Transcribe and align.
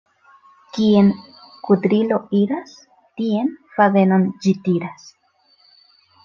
Kien 0.77 1.09
kudrilo 1.67 2.17
iras, 2.37 2.73
tien 3.21 3.53
fadenon 3.77 4.27
ĝi 4.47 4.55
tiras. 4.65 5.07